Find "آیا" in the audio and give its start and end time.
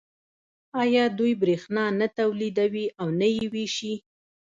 0.83-1.03